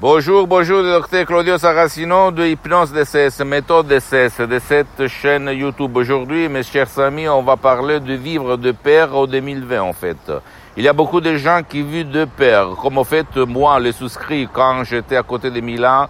Bonjour, 0.00 0.46
bonjour, 0.46 0.84
docteur 0.84 1.26
Claudio 1.26 1.58
Saracino 1.58 2.30
de 2.30 2.46
Hypnose 2.46 2.92
DCS, 2.92 3.44
méthode 3.44 3.88
DCS 3.88 4.46
de 4.46 4.60
cette 4.60 5.08
chaîne 5.08 5.48
YouTube. 5.48 5.96
Aujourd'hui, 5.96 6.48
mes 6.48 6.62
chers 6.62 7.00
amis, 7.00 7.28
on 7.28 7.42
va 7.42 7.56
parler 7.56 7.98
de 7.98 8.14
vivre 8.14 8.56
de 8.56 8.70
pair 8.70 9.12
au 9.16 9.26
2020 9.26 9.82
en 9.82 9.92
fait. 9.92 10.30
Il 10.76 10.84
y 10.84 10.88
a 10.88 10.92
beaucoup 10.92 11.20
de 11.20 11.36
gens 11.36 11.62
qui 11.68 11.82
vivent 11.82 12.12
de 12.12 12.26
pair, 12.26 12.76
comme 12.80 12.96
en 12.96 13.02
fait 13.02 13.36
moi, 13.38 13.80
les 13.80 13.90
souscrit 13.90 14.48
quand 14.52 14.84
j'étais 14.84 15.16
à 15.16 15.24
côté 15.24 15.50
de 15.50 15.60
Milan, 15.60 16.06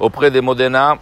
auprès 0.00 0.30
de 0.30 0.40
Modena, 0.40 0.96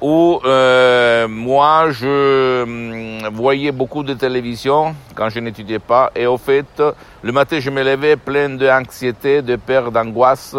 où 0.00 0.40
euh, 0.44 1.28
moi 1.28 1.92
je 1.92 2.64
hum, 2.64 3.28
voyais 3.32 3.70
beaucoup 3.70 4.02
de 4.02 4.14
télévision 4.14 4.96
quand 5.14 5.28
je 5.28 5.38
n'étudiais 5.38 5.78
pas, 5.78 6.10
et 6.16 6.26
au 6.26 6.36
fait, 6.36 6.82
le 7.22 7.30
matin 7.30 7.60
je 7.60 7.70
me 7.70 7.84
levais 7.84 8.16
plein 8.16 8.48
d'anxiété, 8.48 9.40
de 9.40 9.54
peur, 9.54 9.92
d'angoisse, 9.92 10.56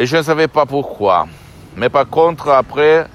et 0.00 0.06
je 0.06 0.16
ne 0.16 0.22
savais 0.22 0.48
pas 0.48 0.64
pourquoi. 0.64 1.28
Mais 1.76 1.90
par 1.90 2.08
contre, 2.08 2.48
après, 2.48 3.06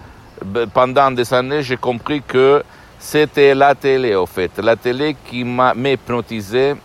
pendant 0.72 1.10
des 1.10 1.34
années, 1.34 1.64
j'ai 1.64 1.78
compris 1.78 2.22
que 2.22 2.62
c'était 3.00 3.56
la 3.56 3.74
télé, 3.74 4.14
au 4.14 4.28
fait. 4.28 4.52
La 4.60 4.76
télé 4.76 5.16
qui 5.26 5.44
m'a 5.44 5.74
hypnotisé 5.76 6.76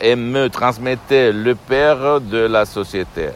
et 0.00 0.16
me 0.16 0.48
transmettait 0.48 1.30
le 1.30 1.54
père 1.56 2.22
de 2.22 2.38
la 2.38 2.64
société. 2.64 3.28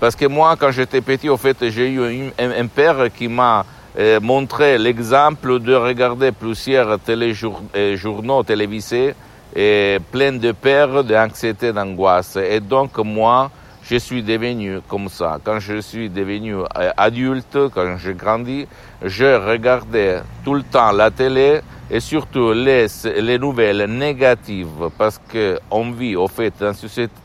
Parce 0.00 0.16
que 0.16 0.26
moi, 0.26 0.56
quand 0.58 0.72
j'étais 0.72 1.02
petit, 1.02 1.28
au 1.28 1.36
fait, 1.36 1.56
j'ai 1.70 1.88
eu 1.88 2.32
un, 2.36 2.66
père 2.66 3.12
qui 3.16 3.28
m'a 3.28 3.64
euh, 3.96 4.18
montré 4.18 4.76
l'exemple 4.76 5.60
de 5.60 5.74
regarder 5.76 6.32
plusieurs 6.32 6.98
téléjournaux 6.98 8.42
télévisés 8.42 9.14
et 9.54 9.98
plein 10.10 10.32
de 10.32 10.50
peurs, 10.50 11.04
d'anxiété, 11.04 11.72
d'angoisse. 11.72 12.34
Et 12.34 12.58
donc, 12.58 12.98
moi, 12.98 13.52
je 13.82 13.96
suis 13.96 14.22
devenu 14.22 14.80
comme 14.88 15.08
ça. 15.08 15.38
Quand 15.42 15.58
je 15.58 15.80
suis 15.80 16.08
devenu 16.08 16.54
euh, 16.54 16.90
adulte, 16.96 17.58
quand 17.74 17.96
j'ai 17.98 18.14
grandi, 18.14 18.66
je 19.02 19.48
regardais 19.48 20.22
tout 20.44 20.54
le 20.54 20.62
temps 20.62 20.92
la 20.92 21.10
télé 21.10 21.60
et 21.90 22.00
surtout 22.00 22.52
les, 22.52 22.86
les 23.18 23.38
nouvelles 23.38 23.84
négatives 23.86 24.90
parce 24.96 25.20
qu'on 25.30 25.90
vit 25.90 26.14
au 26.14 26.28
fait 26.28 26.52
dans, 26.60 26.72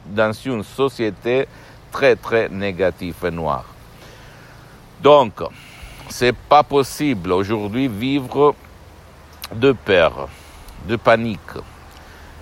dans 0.08 0.32
une 0.32 0.64
société 0.64 1.48
très 1.92 2.16
très 2.16 2.50
négative 2.50 3.16
et 3.26 3.32
noire. 3.32 3.66
Donc, 5.02 5.34
c'est 6.10 6.36
pas 6.36 6.64
possible 6.64 7.32
aujourd'hui 7.32 7.88
vivre 7.88 8.56
de 9.54 9.72
peur, 9.72 10.28
de 10.88 10.96
panique. 10.96 11.40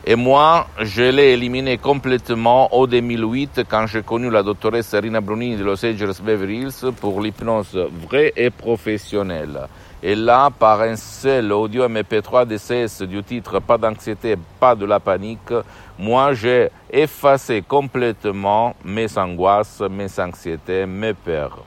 Et 0.05 0.17
moi, 0.17 0.67
je 0.81 1.03
l'ai 1.03 1.31
éliminé 1.31 1.77
complètement 1.77 2.73
au 2.75 2.87
2008 2.87 3.61
quand 3.69 3.87
j'ai 3.87 4.01
connu 4.01 4.29
la 4.29 4.43
doctoresse 4.43 4.87
Serena 4.87 5.21
Brunini 5.21 5.55
de 5.55 5.63
Los 5.63 5.85
Angeles 5.85 6.19
Beverly 6.21 6.63
Hills 6.63 6.91
pour 6.99 7.21
l'hypnose 7.21 7.73
vraie 8.05 8.33
et 8.35 8.49
professionnelle. 8.49 9.61
Et 10.01 10.15
là, 10.15 10.49
par 10.49 10.81
un 10.81 10.97
seul 10.97 11.53
audio 11.53 11.87
MP3 11.87 12.45
DCS 12.45 13.07
du 13.07 13.23
titre 13.23 13.61
Pas 13.61 13.77
d'anxiété, 13.77 14.35
pas 14.59 14.75
de 14.75 14.85
la 14.85 14.99
panique, 14.99 15.53
moi 15.97 16.33
j'ai 16.33 16.67
effacé 16.91 17.61
complètement 17.61 18.75
mes 18.83 19.17
angoisses, 19.17 19.81
mes 19.89 20.19
anxiétés, 20.19 20.85
mes 20.85 21.13
peurs. 21.13 21.63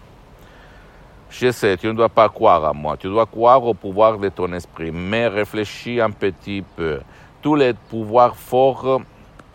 Je 1.31 1.51
sais, 1.51 1.79
tu 1.79 1.87
ne 1.87 1.95
dois 1.95 2.11
pas 2.11 2.29
croire 2.29 2.67
à 2.67 2.75
moi, 2.75 2.99
tu 2.99 3.09
dois 3.09 3.25
croire 3.25 3.65
au 3.65 3.73
pouvoir 3.73 4.19
de 4.19 4.29
ton 4.29 4.53
esprit, 4.53 4.91
mais 4.93 5.27
réfléchis 5.27 6.03
un 6.03 6.11
petit 6.11 6.63
peu. 6.77 7.01
Tous 7.47 7.55
les 7.55 7.75
pouvoirs 7.75 8.35
forts 8.35 9.03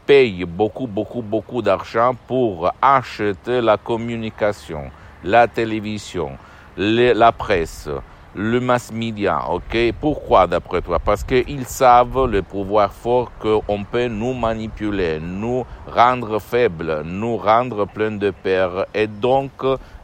payent 0.06 0.46
beaucoup, 0.46 0.88
beaucoup, 0.88 1.22
beaucoup 1.22 1.62
d'argent 1.62 2.16
pour 2.26 2.72
acheter 2.82 3.60
la 3.60 3.76
communication, 3.76 4.84
la 5.26 5.46
télévision, 5.50 6.38
la 6.78 7.34
presse, 7.34 7.90
le 8.34 8.62
mass 8.62 8.94
media, 8.94 9.42
ok? 9.50 9.94
Pourquoi 10.00 10.48
d'après 10.48 10.82
toi? 10.82 11.00
Parce 11.00 11.22
qu'ils 11.26 11.66
savent 11.66 12.28
le 12.32 12.42
pouvoir 12.42 12.94
fort 12.94 13.30
qu'on 13.42 13.84
peut 13.84 14.08
nous 14.08 14.34
manipuler, 14.34 15.20
nous 15.20 15.66
rendre 15.86 16.40
faibles, 16.40 17.02
nous 17.04 17.36
rendre 17.36 17.86
pleins 17.88 18.12
de 18.12 18.32
peur 18.32 18.86
et 18.94 19.08
donc 19.08 19.52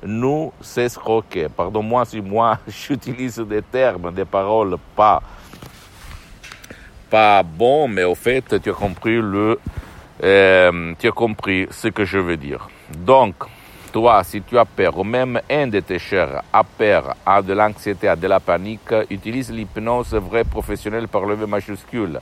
nous 0.03 0.51
s'escroquer. 0.59 1.47
Pardon-moi 1.47 2.03
si 2.03 2.19
moi 2.19 2.59
j'utilise 2.67 3.39
des 3.39 3.61
termes, 3.61 4.11
des 4.13 4.25
paroles 4.25 4.75
pas 4.93 5.21
pas 7.09 7.44
bons, 7.44 7.88
mais 7.88 8.03
au 8.03 8.16
fait 8.16 8.62
tu 8.62 8.69
as 8.69 8.73
compris 8.73 9.19
le, 9.22 9.59
euh, 10.23 10.94
tu 11.00 11.07
as 11.07 11.12
compris 11.12 11.68
ce 11.72 11.88
que 11.90 12.06
je 12.06 12.18
veux 12.18 12.38
dire. 12.38 12.69
Donc 12.97 13.35
toi, 13.91 14.23
si 14.23 14.41
tu 14.41 14.57
as 14.57 14.66
peur, 14.66 14.97
ou 14.97 15.03
même 15.03 15.40
un 15.50 15.67
de 15.67 15.79
tes 15.79 16.00
chers 16.00 16.44
a 16.51 16.63
peur, 16.63 17.16
a 17.25 17.41
de 17.41 17.53
l'anxiété, 17.53 18.07
a 18.07 18.16
de 18.16 18.28
la 18.28 18.40
panique, 18.40 18.94
utilise 19.09 19.51
l'hypnose 19.51 20.13
vraie 20.13 20.44
professionnelle 20.44 21.07
par 21.07 21.25
le 21.25 21.35
V 21.35 21.46
majuscule, 21.47 22.19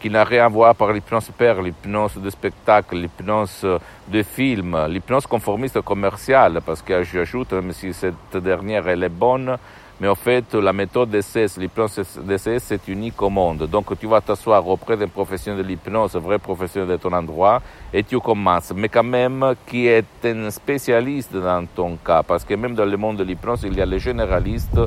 qui 0.00 0.10
n'a 0.10 0.24
rien 0.24 0.46
à 0.46 0.48
voir 0.48 0.74
par 0.74 0.92
l'hypnose 0.92 1.30
père, 1.36 1.62
l'hypnose 1.62 2.16
de 2.16 2.28
spectacle, 2.30 2.96
l'hypnose 2.96 3.66
de 4.08 4.22
film, 4.22 4.76
l'hypnose 4.88 5.26
conformiste 5.26 5.80
commerciale, 5.80 6.60
parce 6.64 6.82
que 6.82 7.02
j'ajoute, 7.02 7.52
même 7.52 7.72
si 7.72 7.92
cette 7.92 8.36
dernière 8.36 8.86
elle 8.88 9.04
est 9.04 9.08
bonne, 9.08 9.56
mais 10.00 10.08
en 10.08 10.14
fait, 10.16 10.54
la 10.54 10.72
méthode 10.72 11.10
DCS, 11.10 11.56
l'hypnose 11.56 12.00
DCS, 12.24 12.58
c'est 12.58 12.88
unique 12.88 13.22
au 13.22 13.30
monde. 13.30 13.68
Donc, 13.68 13.96
tu 13.98 14.06
vas 14.08 14.20
t'asseoir 14.20 14.66
auprès 14.66 14.96
d'un 14.96 15.06
professionnel 15.06 15.62
de 15.62 15.68
l'hypnose, 15.68 16.16
vrai 16.16 16.38
professionnel 16.38 16.88
de 16.88 16.96
ton 16.96 17.12
endroit, 17.12 17.62
et 17.92 18.02
tu 18.02 18.18
commences. 18.18 18.72
Mais 18.74 18.88
quand 18.88 19.04
même, 19.04 19.54
qui 19.66 19.86
est 19.86 20.04
un 20.24 20.50
spécialiste 20.50 21.34
dans 21.34 21.64
ton 21.66 21.96
cas. 21.96 22.24
Parce 22.24 22.44
que 22.44 22.54
même 22.54 22.74
dans 22.74 22.84
le 22.84 22.96
monde 22.96 23.18
de 23.18 23.24
l'hypnose, 23.24 23.62
il 23.64 23.76
y 23.76 23.80
a 23.80 23.86
le 23.86 23.98
généraliste 23.98 24.80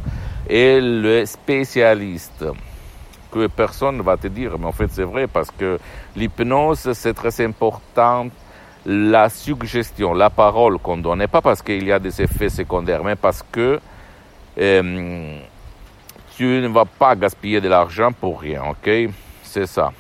et 0.49 0.81
le 0.81 1.25
spécialiste. 1.25 2.45
Que 3.31 3.47
personne 3.47 3.97
ne 3.97 4.01
va 4.01 4.17
te 4.17 4.27
dire, 4.27 4.57
mais 4.59 4.65
en 4.65 4.71
fait, 4.71 4.89
c'est 4.91 5.03
vrai, 5.03 5.27
parce 5.27 5.51
que 5.51 5.79
l'hypnose, 6.15 6.91
c'est 6.93 7.13
très 7.13 7.45
important 7.45 8.27
la 8.85 9.29
suggestion, 9.29 10.13
la 10.13 10.29
parole 10.29 10.79
qu'on 10.79 10.97
donne, 10.97 11.21
et 11.21 11.27
pas 11.27 11.41
parce 11.41 11.61
qu'il 11.61 11.85
y 11.85 11.91
a 11.91 11.99
des 11.99 12.21
effets 12.21 12.49
secondaires, 12.49 13.03
mais 13.03 13.17
parce 13.17 13.43
que 13.51 13.79
euh, 14.57 15.39
tu 16.35 16.43
ne 16.45 16.67
vas 16.67 16.85
pas 16.85 17.15
gaspiller 17.15 17.61
de 17.61 17.69
l'argent 17.69 18.11
pour 18.11 18.41
rien, 18.41 18.63
ok? 18.63 18.89
C'est 19.43 19.67
ça 19.67 19.91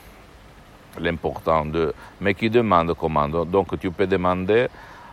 l'important 0.99 1.65
de, 1.65 1.93
mais 2.21 2.33
qui 2.33 2.49
demande 2.49 2.93
commande. 2.95 3.49
Donc 3.49 3.79
tu 3.79 3.91
peux 3.91 4.07
demander 4.07 4.67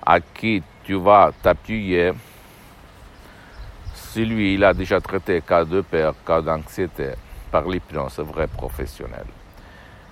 à 0.04 0.20
qui 0.20 0.62
tu 0.84 0.94
vas 0.94 1.30
t'appuyer 1.42 2.12
si 3.94 4.24
lui 4.24 4.54
il 4.54 4.64
a 4.64 4.72
déjà 4.72 5.00
traité 5.00 5.40
cas 5.40 5.64
de 5.64 5.80
peur, 5.80 6.14
cas 6.26 6.40
d'anxiété 6.40 7.10
par 7.50 7.68
l'hypnose 7.68 8.18
vrai 8.20 8.46
professionnel. 8.46 9.26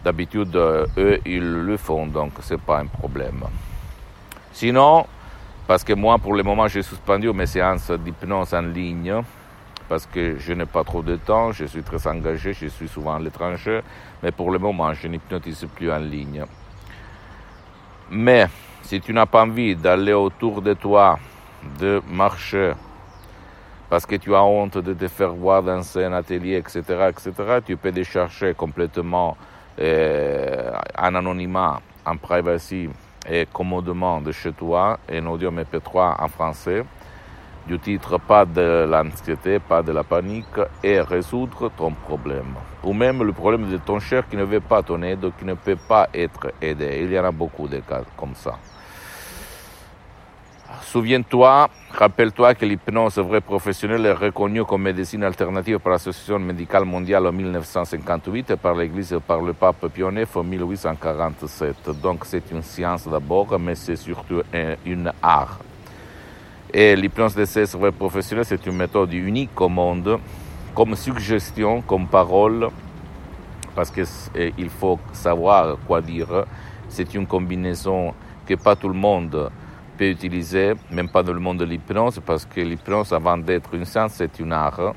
D'habitude, 0.04 0.56
eux, 0.56 1.20
ils 1.24 1.40
le 1.40 1.76
font, 1.76 2.06
donc 2.06 2.32
c'est 2.40 2.60
pas 2.60 2.80
un 2.80 2.86
problème. 2.86 3.44
Sinon, 4.52 5.06
parce 5.66 5.84
que 5.84 5.92
moi, 5.92 6.18
pour 6.18 6.34
le 6.34 6.42
moment, 6.42 6.68
j'ai 6.68 6.82
suspendu 6.82 7.32
mes 7.32 7.46
séances 7.46 7.90
d'hypnose 7.90 8.54
en 8.54 8.62
ligne 8.62 9.22
parce 9.88 10.06
que 10.06 10.38
je 10.38 10.52
n'ai 10.54 10.66
pas 10.66 10.84
trop 10.84 11.02
de 11.02 11.16
temps, 11.16 11.52
je 11.52 11.66
suis 11.66 11.82
très 11.82 12.06
engagé, 12.06 12.54
je 12.54 12.66
suis 12.68 12.88
souvent 12.88 13.16
à 13.16 13.18
l'étranger, 13.18 13.80
mais 14.22 14.32
pour 14.32 14.50
le 14.50 14.58
moment, 14.58 14.92
je 14.94 15.06
n'hypnotise 15.06 15.66
plus 15.74 15.92
en 15.92 15.98
ligne. 15.98 16.44
Mais 18.10 18.46
si 18.82 19.00
tu 19.00 19.12
n'as 19.12 19.26
pas 19.26 19.42
envie 19.42 19.76
d'aller 19.76 20.12
autour 20.12 20.62
de 20.62 20.74
toi, 20.74 21.18
de 21.78 22.00
marcher, 22.10 22.72
parce 23.88 24.06
que 24.06 24.16
tu 24.16 24.34
as 24.34 24.42
honte 24.42 24.78
de 24.78 24.94
te 24.94 25.08
faire 25.08 25.32
voir 25.32 25.62
dans 25.62 25.98
un 25.98 26.12
atelier, 26.14 26.56
etc., 26.56 27.10
etc., 27.10 27.60
tu 27.64 27.76
peux 27.76 27.92
décharger 27.92 28.54
complètement 28.54 29.36
euh, 29.78 30.72
en 30.98 31.14
anonymat, 31.14 31.80
en 32.06 32.16
privacy, 32.16 32.88
et 33.28 33.46
commodement 33.52 34.20
de 34.20 34.32
chez 34.32 34.52
toi 34.52 34.98
un 35.10 35.26
audio 35.26 35.50
MP3 35.50 36.22
en 36.22 36.28
français 36.28 36.84
du 37.66 37.78
titre 37.78 38.18
Pas 38.18 38.44
de 38.44 38.86
l'anxiété, 38.90 39.58
pas 39.58 39.82
de 39.82 39.92
la 39.92 40.02
panique 40.02 40.58
et 40.82 41.00
résoudre 41.00 41.70
ton 41.76 41.92
problème. 41.92 42.54
Ou 42.82 42.92
même 42.92 43.22
le 43.22 43.32
problème 43.32 43.70
de 43.70 43.76
ton 43.76 44.00
cher 44.00 44.28
qui 44.28 44.36
ne 44.36 44.44
veut 44.44 44.60
pas 44.60 44.82
ton 44.82 45.02
aide, 45.02 45.30
qui 45.38 45.44
ne 45.44 45.54
peut 45.54 45.76
pas 45.76 46.08
être 46.12 46.52
aidé. 46.60 47.00
Il 47.02 47.12
y 47.12 47.18
en 47.18 47.24
a 47.24 47.30
beaucoup 47.30 47.68
de 47.68 47.78
cas 47.78 48.02
comme 48.16 48.34
ça. 48.34 48.58
Souviens-toi, 50.82 51.70
rappelle-toi 51.92 52.54
que 52.54 52.66
l'hypnose 52.66 53.16
vraie 53.18 53.40
professionnelle 53.40 54.04
est 54.04 54.12
reconnue 54.12 54.64
comme 54.64 54.82
médecine 54.82 55.22
alternative 55.22 55.78
par 55.78 55.92
l'Association 55.92 56.38
médicale 56.38 56.84
mondiale 56.84 57.26
en 57.26 57.32
1958 57.32 58.50
et 58.50 58.56
par 58.56 58.74
l'Église 58.74 59.12
et 59.12 59.20
par 59.20 59.40
le 59.40 59.52
pape 59.52 59.86
Pionnet 59.88 60.26
en 60.34 60.42
1847. 60.42 62.00
Donc 62.02 62.24
c'est 62.26 62.50
une 62.50 62.62
science 62.62 63.08
d'abord, 63.08 63.58
mais 63.58 63.74
c'est 63.76 63.96
surtout 63.96 64.42
un, 64.52 64.74
une 64.84 65.10
art. 65.22 65.60
Et 66.74 66.96
l'hypnose 66.96 67.36
DCS 67.36 67.76
vraie 67.76 67.92
professionnelle, 67.92 68.44
c'est 68.44 68.66
une 68.66 68.76
méthode 68.76 69.12
unique 69.12 69.58
au 69.60 69.68
monde, 69.68 70.18
comme 70.74 70.96
suggestion, 70.96 71.80
comme 71.82 72.06
parole, 72.06 72.68
parce 73.74 73.90
qu'il 73.90 74.70
faut 74.70 74.98
savoir 75.12 75.76
quoi 75.86 76.00
dire. 76.02 76.44
C'est 76.88 77.14
une 77.14 77.26
combinaison 77.26 78.12
que 78.44 78.54
pas 78.54 78.74
tout 78.74 78.88
le 78.88 78.94
monde 78.94 79.50
peut 79.96 80.08
utiliser, 80.10 80.74
même 80.90 81.08
pas 81.08 81.22
dans 81.22 81.32
le 81.32 81.40
monde 81.40 81.58
de 81.58 81.64
l'hypnose, 81.64 82.20
parce 82.24 82.44
que 82.44 82.60
l'hypnose, 82.60 83.12
avant 83.12 83.38
d'être 83.38 83.74
une 83.74 83.84
science, 83.84 84.12
c'est 84.14 84.38
une 84.38 84.52
art. 84.52 84.94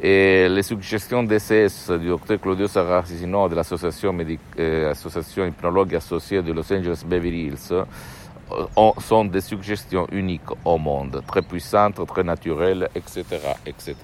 Et 0.00 0.48
les 0.48 0.62
suggestions 0.62 1.24
DCS 1.24 1.90
du 1.98 2.06
docteur 2.08 2.40
Claudio 2.40 2.68
Saracino 2.68 3.48
de 3.48 3.56
l'association 3.56 4.16
euh, 4.58 4.92
association 4.92 5.46
hypnologue 5.46 5.96
associée 5.96 6.40
de 6.40 6.52
Los 6.52 6.72
Angeles 6.72 7.02
Beverly 7.04 7.46
Hills 7.46 7.72
euh, 7.72 8.90
sont 9.00 9.24
des 9.24 9.40
suggestions 9.40 10.06
uniques 10.12 10.50
au 10.64 10.78
monde, 10.78 11.20
très 11.26 11.42
puissantes, 11.42 12.06
très 12.06 12.22
naturelles, 12.22 12.88
etc., 12.94 13.24
etc. 13.66 13.96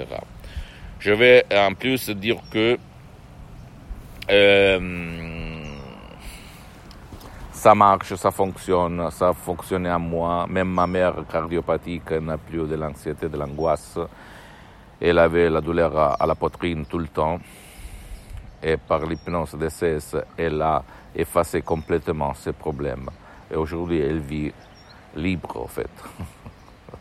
Je 0.99 1.13
vais 1.13 1.45
en 1.55 1.75
plus 1.75 2.11
dire 2.11 2.39
que 2.51 2.77
euh, 4.31 5.24
ça 7.65 7.75
marche, 7.75 8.15
ça 8.17 8.31
fonctionne, 8.31 9.11
ça 9.11 9.29
a 9.29 9.33
fonctionné 9.33 9.89
à 9.89 9.99
moi. 9.99 10.47
Même 10.47 10.69
ma 10.69 10.87
mère 10.87 11.15
cardiopathique 11.33 12.11
n'a 12.11 12.37
plus 12.37 12.69
de 12.69 12.75
l'anxiété, 12.75 13.27
de 13.27 13.39
l'angoisse. 13.39 13.99
Elle 15.01 15.19
avait 15.19 15.49
la 15.49 15.63
douleur 15.63 16.21
à 16.21 16.27
la 16.27 16.35
poitrine 16.35 16.85
tout 16.85 16.99
le 16.99 17.09
temps. 17.09 17.39
Et 18.63 18.77
par 18.77 19.07
l'hypnose 19.07 19.55
DCS, 19.55 20.15
elle 20.37 20.61
a 20.61 20.83
effacé 21.17 21.63
complètement 21.63 22.35
ses 22.35 22.53
problèmes. 22.53 23.09
Et 23.51 23.57
aujourd'hui, 23.57 23.99
elle 23.99 24.21
vit 24.21 24.53
libre, 25.17 25.63
en 25.63 25.67
fait. 25.67 25.89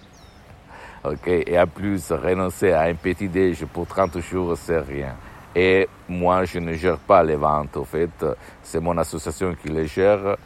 ok, 1.04 1.27
et 1.27 1.60
en 1.60 1.68
plus, 1.68 2.10
renoncer 2.13 2.71
à 2.71 2.83
un 2.83 2.95
petit 2.95 3.27
déj 3.27 3.65
pour 3.65 3.86
30 3.86 4.18
jours, 4.21 4.56
c'est 4.56 4.80
rien. 4.80 5.13
Et 5.54 5.89
moi, 6.07 6.45
je 6.45 6.60
ne 6.60 6.74
gère 6.74 7.00
pas 7.00 7.21
les 7.21 7.36
ventes, 7.36 7.75
en 7.75 7.83
fait. 7.83 8.25
C'est 8.62 8.80
mon 8.80 8.98
association 8.98 9.54
qui 9.56 9.68
les 9.68 9.88
gère. 9.88 10.38